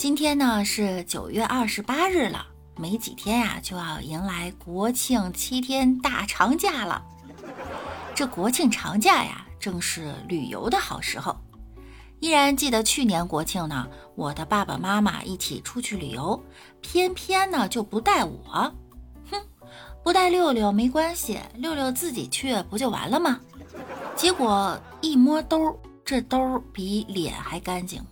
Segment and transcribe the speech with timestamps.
[0.00, 2.46] 今天呢是九月二十八日了。
[2.74, 7.04] 没几天呀，就要迎来国庆七天大长假了。
[8.14, 11.36] 这国庆长假呀，正是旅游的好时候。
[12.18, 16.42] 依然记得去年国庆呢，我的爸爸妈妈一起出去旅游，
[16.80, 18.74] 偏偏呢就不带我。
[19.30, 19.38] 哼，
[20.02, 23.38] 不带六六没关系，六六自己去不就完了吗？
[24.16, 28.02] 结果一摸兜，这兜比脸还干净。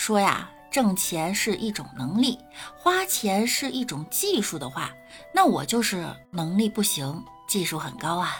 [0.00, 0.48] 说呀。
[0.70, 2.38] 挣钱是一种能力，
[2.78, 4.88] 花钱是一种技术的话，
[5.34, 8.36] 那我就是能力不行，技术很高啊。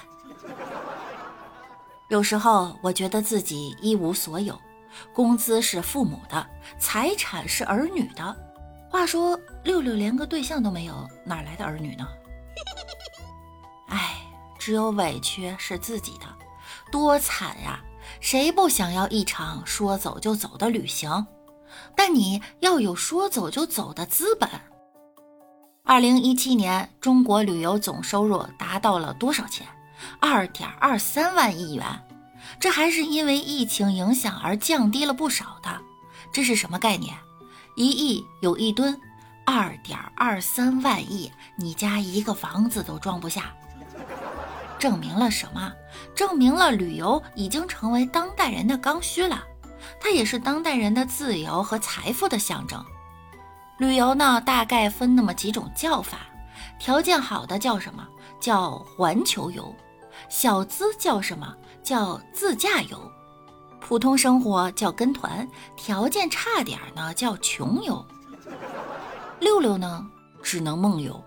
[2.08, 4.56] 有时候我觉得自己一无所有，
[5.12, 6.46] 工资是父母的，
[6.78, 8.36] 财产是儿女的。
[8.88, 12.06] 话说六六连个对象都没有，哪来的儿女呢？
[13.88, 14.18] 哎，
[14.56, 16.26] 只有委屈是自己的，
[16.92, 17.80] 多惨呀！
[18.20, 21.26] 谁不想要一场说走就走的旅行？
[21.96, 24.48] 但你要有说走就走的资本。
[25.84, 29.66] 二零一七年，中国旅游总收入达到了多少钱？
[30.20, 31.84] 二点二三万亿元。
[32.58, 35.80] 这还是因为疫情影响而降低了不少的。
[36.32, 37.16] 这是什么概念？
[37.76, 38.98] 一亿有一吨，
[39.44, 43.54] 二点二三万亿，你家一个房子都装不下。
[44.78, 45.72] 证明了什么？
[46.14, 49.42] 证明了旅游已经成为当代人的刚需了。
[50.00, 52.84] 它也是当代人的自由和财富的象征。
[53.78, 56.18] 旅游呢，大概分那么几种叫法：
[56.78, 58.06] 条件好的叫什么？
[58.38, 59.64] 叫环球游；
[60.28, 61.54] 小资叫什么？
[61.82, 62.98] 叫自驾游；
[63.80, 65.46] 普通生活叫跟团；
[65.76, 68.04] 条件差点呢叫穷游。
[69.40, 70.06] 六六呢，
[70.42, 71.22] 只能梦游。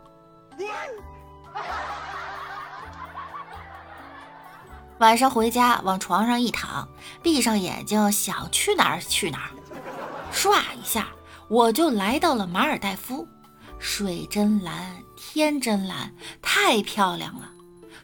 [5.00, 6.88] 晚上回家，往床上一躺，
[7.22, 9.50] 闭上眼睛，想去哪儿去哪儿。
[10.31, 11.08] 唰一下，
[11.48, 13.28] 我就来到了马尔代夫。
[13.80, 17.50] 水真蓝，天真蓝，太漂亮了。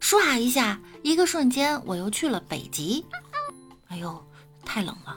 [0.02, 3.06] 唰一下，一个瞬间，我又去了北极。
[3.88, 4.22] 哎呦，
[4.66, 5.16] 太冷了。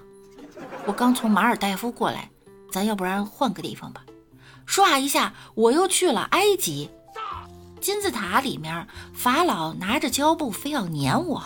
[0.87, 2.31] 我刚从马尔代夫过来，
[2.71, 4.05] 咱要不然换个地方吧。
[4.67, 6.89] 唰一下，我又去了埃及。
[7.83, 11.43] 金字塔里面，法老拿着胶布非要粘我。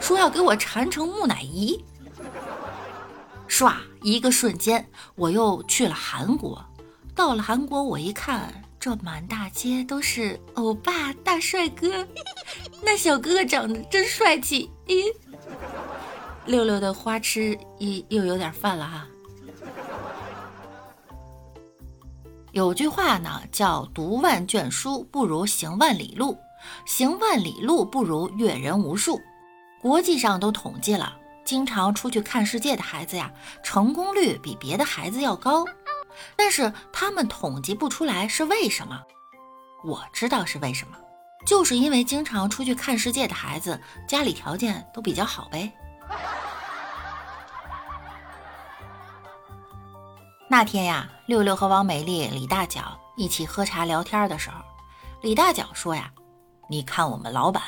[0.00, 1.84] 说要给我缠成木乃伊，
[3.46, 6.64] 唰，一个瞬间我又去了韩国。
[7.14, 12.06] 到了韩国，我一看，这满大街都是欧巴大帅哥，
[12.82, 14.70] 那小哥哥长得真帅气。
[14.86, 15.04] 咦，
[16.46, 19.06] 六六的花痴又又有点犯了哈。
[22.56, 26.38] 有句话呢，叫“读万卷书不如行万里路，
[26.86, 29.20] 行万里路不如阅人无数”。
[29.78, 31.14] 国际上都统计了，
[31.44, 33.30] 经常出去看世界的孩子呀，
[33.62, 35.66] 成功率比别的孩子要高。
[36.34, 39.02] 但是他们统计不出来是为什么？
[39.84, 40.96] 我知道是为什么，
[41.44, 43.78] 就是因为经常出去看世界的孩子
[44.08, 45.70] 家里条件都比较好呗。
[50.48, 54.56] 那天呀，六六和王美丽、李大脚一起喝茶聊天的时候，
[55.20, 56.12] 李大脚说呀
[56.70, 57.62] ：“你看我们老板，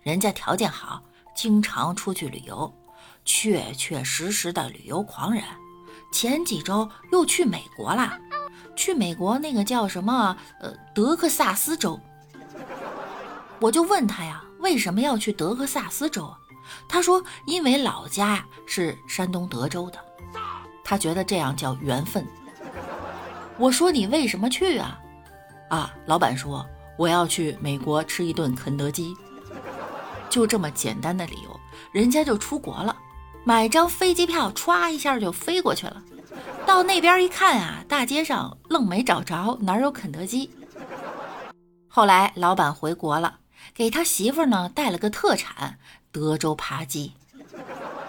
[0.00, 1.02] 人家条件好。”
[1.34, 2.70] 经常出去旅游，
[3.24, 5.42] 确确实实的旅游狂人。
[6.12, 8.18] 前几周又去美国了，
[8.76, 10.36] 去美国那个叫什么？
[10.60, 11.98] 呃，德克萨斯州。
[13.60, 16.30] 我就问他呀，为什么要去德克萨斯州？
[16.86, 19.98] 他说，因为老家呀是山东德州的，
[20.92, 22.22] 他觉得这样叫缘分。
[23.56, 25.00] 我说你为什么去啊？
[25.70, 26.66] 啊，老板说
[26.98, 29.16] 我要去美国吃一顿肯德基。
[30.28, 31.60] 就这么简单的理由，
[31.92, 32.94] 人家就出国了，
[33.42, 36.02] 买张飞机票，歘一下就飞过去了。
[36.66, 40.50] 到那边一看啊，大街上愣没找着，哪有肯德基？
[41.88, 43.38] 后来老板回国了，
[43.72, 45.78] 给他媳妇呢带了个特产——
[46.12, 47.14] 德州扒鸡。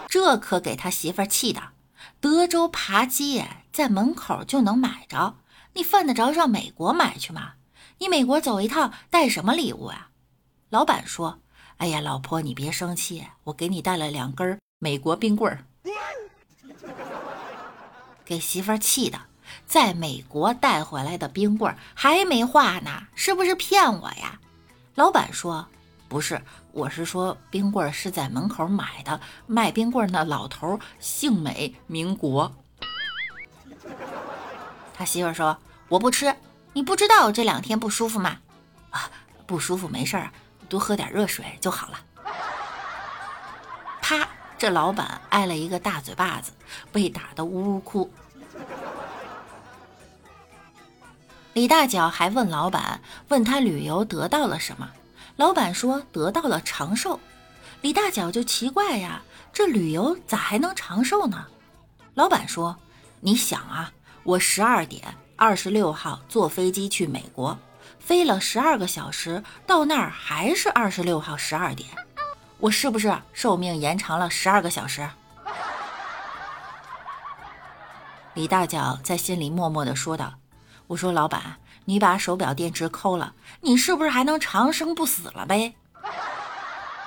[0.10, 1.62] 这可给他媳妇气的，
[2.20, 5.38] 德州扒鸡在门口就能买着，
[5.74, 7.54] 你犯得着上美国买去吗？
[8.00, 10.10] 你美国走一趟带什么礼物啊？
[10.70, 11.40] 老板说。
[11.78, 15.66] 哎呀，老婆，你别生气，我给你带了两根美国冰棍儿。
[18.24, 19.20] 给媳妇儿气的，
[19.66, 24.40] 在美国带回来的冰棍儿还没化呢，是不是骗我呀？
[24.96, 25.68] 老板说
[26.08, 26.42] 不是，
[26.74, 32.52] 我是说冰棍是在门口买的，卖冰棍那老头姓美名国。
[34.96, 35.56] 他媳妇说
[35.88, 36.36] 我不吃，
[36.74, 38.40] 你不知道这两天不舒服吗？
[38.90, 39.08] 啊，
[39.46, 40.32] 不舒服没事儿，
[40.68, 42.00] 多喝点热水就好了。
[44.02, 44.28] 啪！
[44.58, 46.52] 这老板挨了一个大嘴巴子，
[46.92, 48.10] 被打得呜呜哭。
[51.54, 54.90] 李大脚还问老板，问他旅游得到了什么？
[55.36, 57.20] 老板说得到了长寿。
[57.82, 59.22] 李大脚就奇怪呀，
[59.52, 61.48] 这旅游咋还能长寿呢？
[62.14, 62.78] 老板说
[63.20, 63.92] ：“你想啊，
[64.24, 67.58] 我十二点二十六号坐飞机去美国，
[68.00, 71.90] 飞了十二个小时，到那儿还是二十六号十二点。”
[72.60, 75.10] 我是不是寿命延长了十二个小时？
[78.36, 80.36] 李大脚在心里默默的说道
[80.88, 85.76] ：“我说老板，你把手表电池抠了，你是不是还能长生不死了呗？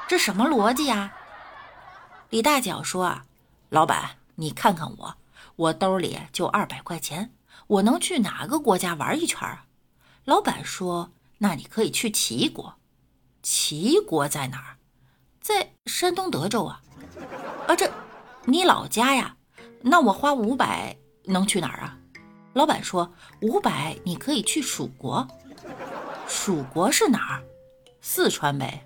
[0.06, 1.12] 这什么逻辑呀？”
[2.30, 3.24] 李大脚说：“啊，
[3.70, 5.14] 老板，你看看我，
[5.56, 7.32] 我兜里就二百块钱，
[7.66, 9.64] 我能去哪个国家玩一圈啊？”
[10.24, 12.74] 老板说：“那你可以去齐国，
[13.42, 14.76] 齐国在哪儿？”
[15.40, 16.80] 在山东德州啊，
[17.68, 17.88] 啊这，
[18.44, 19.36] 你老家呀？
[19.82, 20.96] 那我花五百
[21.26, 21.96] 能去哪儿啊？
[22.56, 23.12] 老板说
[23.42, 25.28] 五百你可以去蜀国，
[26.26, 27.44] 蜀国是哪儿？
[28.00, 28.82] 四川呗。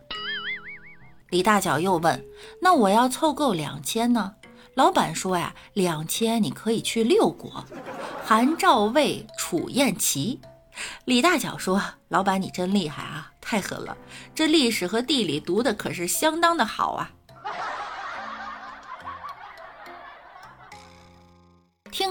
[1.29, 2.21] 李大脚又问，
[2.61, 4.35] 那我要凑够两千呢？
[4.75, 7.65] 老板说呀，两千你可以去六国，
[8.25, 10.41] 韩、赵、魏、楚、燕、齐。
[11.05, 11.81] 李大脚说
[12.11, 13.97] ：“老板，你真厉害啊，太狠了！
[14.35, 17.13] 这历史和地理读的可是相当的好啊。”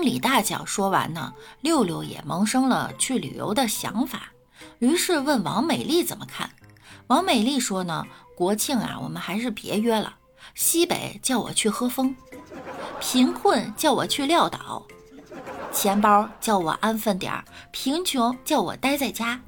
[0.02, 4.32] 李大脚说完呢，六六也萌生了去旅游的想法，
[4.80, 6.50] 于是问王美丽怎么看。
[7.08, 8.06] 王美丽说呢
[8.38, 10.16] ：“国庆啊，我们还是别约了。
[10.56, 12.16] 西北叫我去喝风，
[13.00, 14.86] 贫困叫我去撂倒。”
[15.72, 19.40] 钱包叫我安分点儿，贫穷叫我待在家。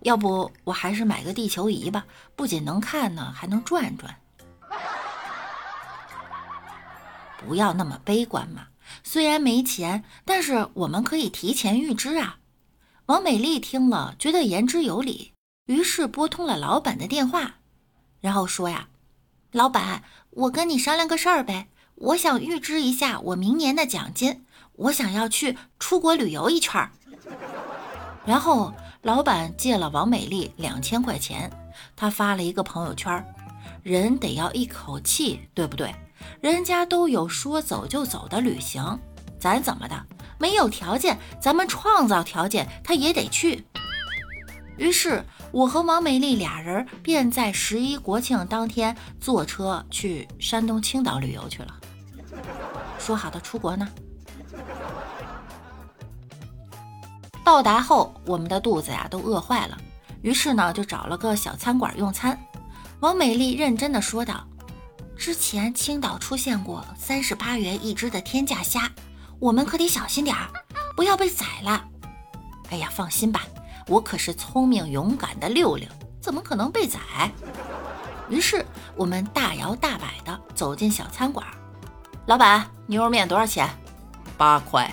[0.00, 2.04] 要不我还是买个地球仪吧，
[2.34, 4.14] 不仅能看呢，还能转转。
[7.38, 8.66] 不要那么悲观嘛，
[9.02, 12.38] 虽然没钱，但是我们可以提前预支啊。
[13.06, 15.32] 王美丽听了，觉得言之有理，
[15.66, 17.56] 于是拨通了老板的电话，
[18.20, 18.88] 然后说呀
[19.52, 24.42] ：“老板，我跟你商量个事儿呗，我想预支一下我明年的奖金。”
[24.78, 26.90] 我想要去出国旅游一圈儿，
[28.26, 31.50] 然后老板借了王美丽两千块钱，
[31.96, 33.24] 他发了一个朋友圈
[33.82, 35.94] 人得要一口气，对不对？
[36.40, 38.98] 人家都有说走就走的旅行，
[39.38, 40.06] 咱怎么的？
[40.38, 43.66] 没有条件，咱们创造条件，他也得去。
[44.76, 51.74] 于是我和王美丽俩人便在十一国庆当天坐车去山东青岛旅游去了。
[52.98, 53.88] 说好的出国呢？
[57.42, 59.78] 到达后，我们的肚子呀都饿坏了，
[60.20, 62.38] 于是呢就找了个小餐馆用餐。
[63.00, 64.46] 王美丽认真的说道
[65.16, 68.90] ：“之前青岛出现过三十八元一只的天价虾，
[69.40, 70.48] 我们可得小心点儿，
[70.94, 71.84] 不要被宰了。”
[72.70, 73.42] 哎呀，放心吧，
[73.86, 75.88] 我可是聪明勇敢的六六，
[76.20, 76.98] 怎么可能被宰？
[78.28, 78.64] 于是
[78.96, 81.46] 我们大摇大摆的走进小餐馆。
[82.26, 83.68] 老板，牛肉面多少钱？
[84.36, 84.92] 八块。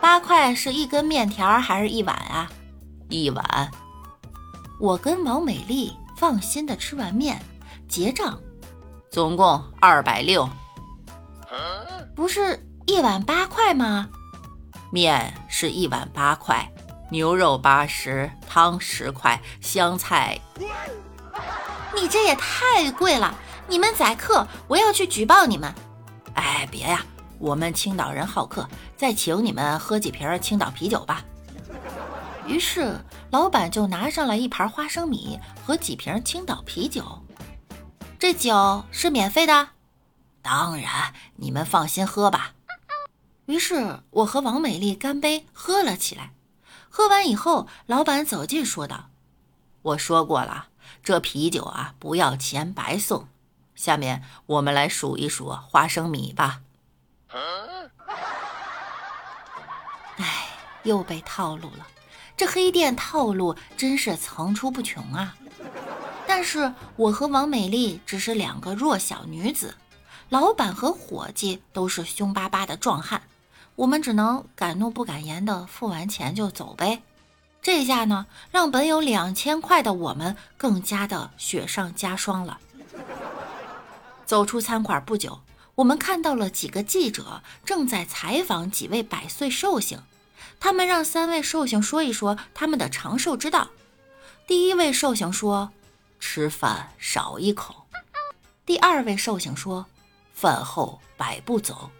[0.00, 2.50] 八块是一根面条还是一碗啊？
[3.08, 3.70] 一碗。
[4.78, 7.40] 我跟王美丽放心的吃完面，
[7.88, 8.38] 结账，
[9.10, 10.48] 总共二百六。
[12.14, 14.08] 不是一碗八块吗？
[14.92, 16.64] 面是一碗八块，
[17.10, 20.38] 牛肉八十，汤十块，香菜。
[21.92, 23.34] 你这也太贵了！
[23.66, 25.74] 你们宰客，我要去举报你们。
[26.34, 27.04] 哎，别呀。
[27.40, 31.24] 我们青岛人好客，再请你们喝几瓶青岛啤酒吧。
[32.46, 32.96] 于是
[33.30, 37.02] 老板就拿上来一盘花生米和几瓶青岛啤酒。
[38.20, 39.70] 这酒是免费的，
[40.42, 42.52] 当然，你们放心喝吧。
[43.46, 46.34] 于是我和王美丽干杯，喝了起来。
[46.90, 49.08] 喝完以后，老板走近说道
[49.80, 50.66] ：“我说过了，
[51.02, 53.26] 这啤酒啊不要钱，白送。
[53.74, 56.60] 下面我们来数一数花生米吧。”
[60.18, 60.46] 哎，
[60.82, 61.86] 又被套路了！
[62.36, 65.34] 这黑店套路真是层出不穷啊！
[66.40, 69.74] 但是我和王美丽只是两个弱小女子，
[70.30, 73.20] 老板和伙计都是凶巴巴的壮汉，
[73.76, 77.02] 我们只能敢怒不敢言的付完钱就走呗。
[77.60, 82.58] 这下呢，让本有两千块的我们更加的雪上加霜了。
[84.24, 85.40] 走出餐馆不久，
[85.74, 90.00] 我们看到了几个记者正在采访几位百岁寿星，
[90.58, 93.68] 他们让三位寿星说一说他们的长寿之道。
[94.46, 95.70] 第一位寿星说
[96.20, 97.86] ：“吃饭少一口。”
[98.64, 99.86] 第二位寿星说
[100.32, 101.90] ：“饭后百步走。”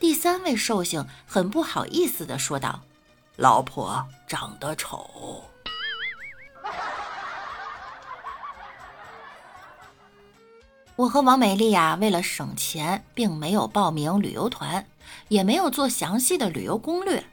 [0.00, 2.80] 第三位寿星很不好意思的说道。
[3.36, 5.44] 老婆长得丑。
[10.96, 14.86] 我和王美丽呀，为了省钱，并没有报名旅游团，
[15.28, 17.24] 也没有做详细的旅游攻略。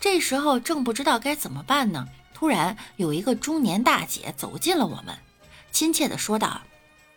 [0.00, 5.16] 这时候正不知道该怎么办呢，突然有一个中年大姐走进了我们，
[5.74, 6.60] 亲切的说道：“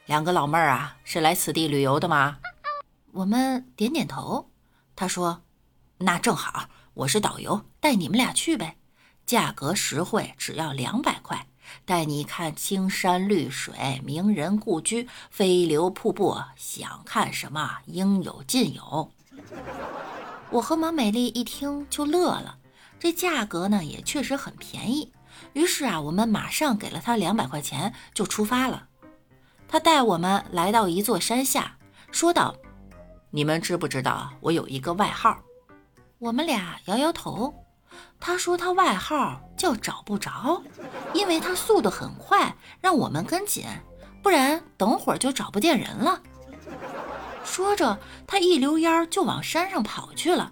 [0.07, 2.39] 两个老妹儿啊，是来此地旅游的吗？”
[3.13, 4.49] 我们点点头。
[4.95, 5.43] 她说
[5.99, 8.77] ：“那正好。”我是导游，带你们俩去呗，
[9.27, 11.45] 价格实惠，只要两百块，
[11.85, 19.11] 带你看青山绿水、名人故居、飞流瀑布，想看什么应有尽有。
[20.49, 22.57] 我和王美丽一听就乐了，
[22.99, 25.13] 这价格呢也确实很便宜。
[25.53, 28.87] 于是啊，我们马上给了他两百块钱就出发了。
[29.67, 31.77] 他带我们来到一座山下，
[32.11, 32.55] 说道
[33.31, 35.37] ：“你们知不知道我有一个外号？”
[36.19, 37.53] 我们俩摇摇头，
[38.19, 40.61] 他说他外号叫找不着，
[41.13, 43.65] 因为他速度很快，让我们跟紧，
[44.23, 46.21] 不然等会儿就找不见人了。
[47.43, 50.51] 说着，他一溜烟就往山上跑去了。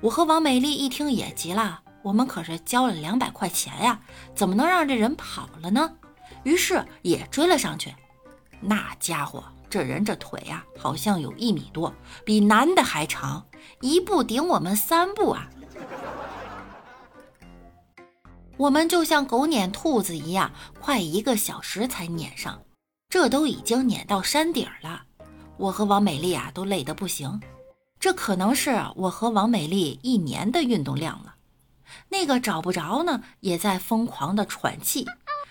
[0.00, 4.00] 我和王美丽一听也急了，我们可是交了两百块钱呀，
[4.34, 5.92] 怎么能让这人跑了呢？
[6.42, 7.94] 于是也追了上去。
[8.60, 9.44] 那家伙。
[9.70, 11.94] 这人这腿呀，好像有一米多，
[12.26, 13.42] 比男的还长，
[13.80, 15.48] 一步顶我们三步啊！
[18.58, 22.60] 我们就像狗撵兔子一样，快一个小时才撵上，
[23.08, 25.04] 这都已经撵到山顶了。
[25.56, 27.40] 我和王美丽啊，都累得不行，
[27.98, 31.31] 这可能是我和王美丽一年的运动量了。
[32.08, 35.06] 那个找不着呢，也在疯狂的喘气，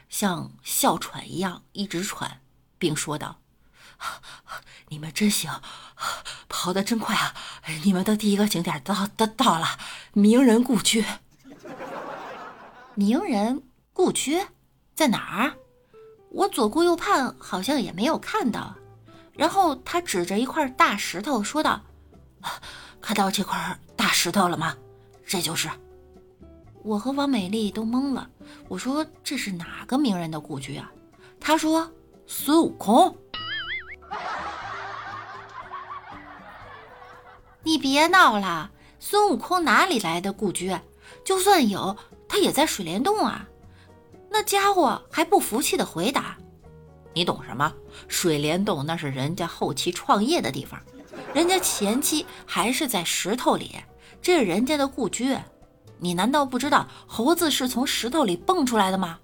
[0.09, 2.41] 像哮喘一样一直喘，
[2.77, 3.37] 并说道。
[4.89, 5.61] 你们真行，
[6.49, 7.33] 跑得真快啊！
[7.83, 9.77] 你们的第一个景点到到到了，
[10.13, 11.05] 名人故居。
[12.95, 14.45] 名人故居
[14.95, 15.53] 在哪儿？
[16.31, 18.75] 我左顾右盼，好像也没有看到。
[19.33, 21.81] 然后他指着一块大石头说道
[23.01, 24.75] ：“看到这块大石头了吗？
[25.25, 25.69] 这就是。”
[26.83, 28.29] 我和王美丽都懵了。
[28.67, 30.91] 我说：“这是哪个名人的故居啊？”
[31.39, 31.91] 他说
[32.27, 33.17] ：“孙悟空。”
[37.63, 40.75] 你别闹了，孙悟空哪里来的故居？
[41.23, 41.95] 就算有，
[42.27, 43.47] 他也在水帘洞啊！
[44.29, 46.37] 那家伙还不服气的回答
[47.13, 47.71] ：“你懂什么？
[48.07, 50.81] 水帘洞那是人家后期创业的地方，
[51.33, 53.75] 人家前期还是在石头里，
[54.21, 55.37] 这是人家的故居。
[56.01, 59.19] 你难道不知道猴子是从石头里蹦出来的吗？”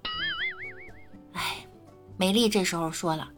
[1.34, 1.66] 哎，
[2.16, 3.28] 美丽这时候说了：“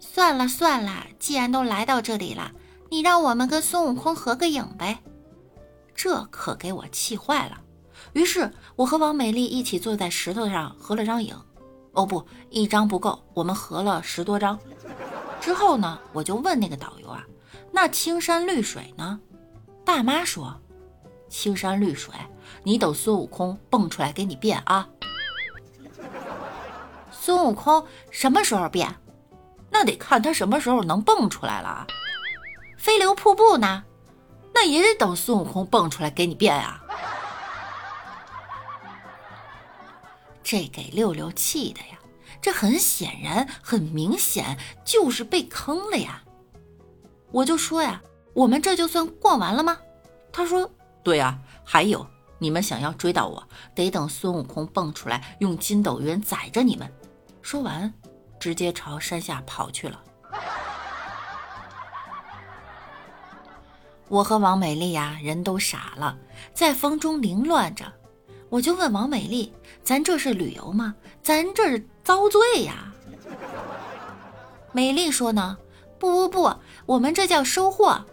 [0.00, 2.50] 算了算了，既然都来到这里了。”
[2.90, 5.00] 你让我们跟孙悟空合个影呗，
[5.96, 7.60] 这可给我气坏了。
[8.12, 11.36] 于是我和王美丽一起坐在石头上合了张影。
[11.92, 14.56] 哦不，一张不够，我们合了十多张。
[15.40, 17.24] 之后呢，我就问那个导游啊，
[17.72, 19.18] 那青山绿水呢？
[19.84, 20.56] 大妈说，
[21.28, 22.14] 青山绿水，
[22.62, 24.88] 你等孙悟空蹦出来给你变啊。
[27.10, 28.94] 孙悟空什么时候变？
[29.70, 31.86] 那得看他什么时候能蹦出来了。
[32.78, 33.82] 飞流瀑布呢？
[34.52, 36.80] 那也得等孙悟空蹦出来给你变啊！
[40.42, 41.98] 这给六六气的呀！
[42.40, 46.22] 这很显然、很明显就是被坑了呀！
[47.32, 48.00] 我就说呀，
[48.34, 49.78] 我们这就算逛完了吗？
[50.30, 50.70] 他说
[51.02, 52.06] ：“对呀，还有，
[52.44, 53.42] 你们想要追到我，
[53.74, 56.86] 得等孙悟空蹦出来，用筋斗云载着你们。”
[57.40, 57.90] 说完，
[58.38, 59.98] 直接朝山下跑去了。
[64.08, 66.18] 我和王美丽呀，人都傻了，
[66.52, 67.90] 在风中凌乱着。
[68.50, 69.50] 我就问王美丽
[69.82, 70.94] ：“咱这是旅游吗？
[71.22, 72.92] 咱这是遭罪呀！”
[74.72, 75.56] 美丽说：“呢，
[75.98, 78.04] 不不不，我们这叫收获。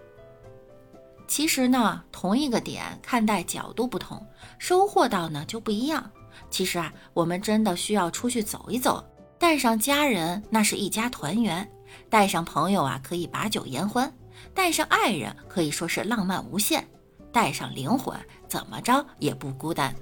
[1.32, 4.22] 其实呢，同一个点看待角度不同，
[4.60, 6.12] 收获到呢就不一样。
[6.50, 9.02] 其实啊，我们真的需要出去走一走，
[9.40, 11.66] 带上家人，那是一家团圆；
[12.10, 14.14] 带上朋友啊，可以把酒言欢。”
[14.54, 16.86] 带上爱人可以说是浪漫无限，
[17.32, 18.14] 带上灵魂，
[18.50, 19.96] 怎么着也不孤单。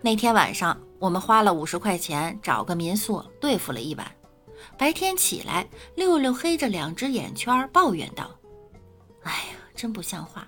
[0.00, 4.04] 那天晚上，我们花了五十块钱找个民宿对付了一晚。
[4.76, 5.64] 白天起来，
[5.94, 8.28] 六六黑着两只眼圈抱怨道
[9.24, 10.46] ：“哎呀，真不像话！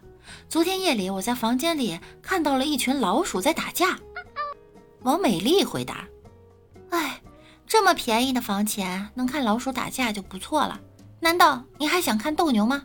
[0.49, 3.99] 昨天夜里我在房间里看到了一群老鼠在打架。”
[5.02, 6.09] 王美丽回答
[6.90, 7.21] ：“哎，
[7.66, 10.81] 这么便宜的房钱，能看老鼠打架就不错了。
[11.21, 12.85] 难道你还想看斗牛吗？”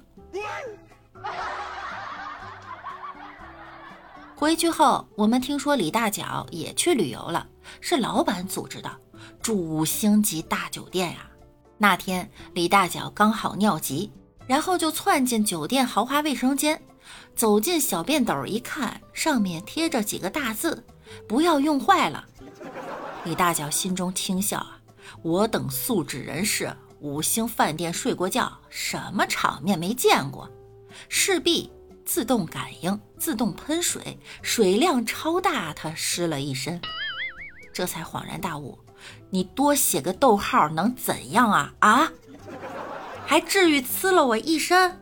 [4.35, 7.47] 回去后，我们听说李大脚也去旅游了，
[7.81, 8.89] 是老板组织的。
[9.41, 11.29] 住五星级大酒店呀！
[11.77, 14.11] 那天李大脚刚好尿急，
[14.49, 16.81] 然后就窜进酒店豪华卫生间，
[17.35, 20.83] 走进小便斗一看，上面贴着几个大字
[21.29, 22.25] ：“不要用坏了。”
[23.25, 24.79] 李大脚心中轻笑啊，
[25.21, 30.49] 我等素质人士，五星饭店睡过觉，什么场面没见过？
[31.09, 31.71] 势必
[32.03, 36.81] 自动感应、自动喷水，水量超大，他湿了一身，
[37.71, 38.79] 这才恍然大悟。
[39.29, 42.11] 你多写个逗号能怎样啊啊？
[43.29, 44.99] 还至于呲了我一身？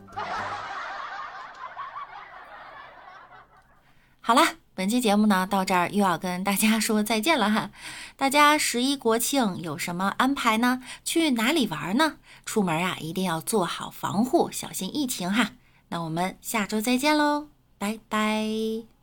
[4.20, 4.42] 好了，
[4.74, 7.70] 本期节目呢到这儿又要跟大家说再见了哈。
[8.18, 10.82] 大家十一国庆有什么安排呢？
[11.02, 12.16] 去哪里玩呢？
[12.44, 15.52] 出门啊一定要做好防护，小心疫情哈。
[15.88, 18.97] 那我们下周再见喽，拜拜。